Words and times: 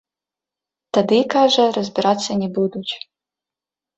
Тады, 0.97 1.19
кажа, 1.33 1.65
разбірацца 1.77 2.31
не 2.41 2.49
будуць. 2.57 2.91